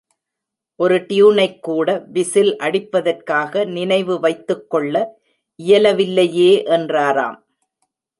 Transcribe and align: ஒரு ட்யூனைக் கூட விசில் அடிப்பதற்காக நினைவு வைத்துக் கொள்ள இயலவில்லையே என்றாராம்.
ஒரு 0.79 0.95
ட்யூனைக் 1.09 1.59
கூட 1.59 1.87
விசில் 2.13 2.49
அடிப்பதற்காக 2.57 3.65
நினைவு 3.65 4.15
வைத்துக் 4.19 4.65
கொள்ள 4.69 4.95
இயலவில்லையே 5.59 6.51
என்றாராம். 6.77 7.37